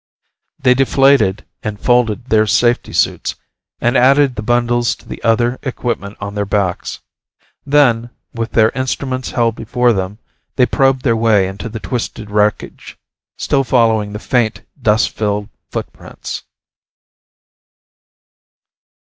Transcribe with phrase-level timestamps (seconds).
[0.57, 3.35] They deflated and folded their safety suits
[3.79, 7.01] and added the bundles to the other equipment on their backs.
[7.67, 10.17] Then, with their instruments held before them,
[10.55, 12.97] they probed their way into the twisted wreckage,
[13.37, 16.45] still following the faint, dust filled footprints.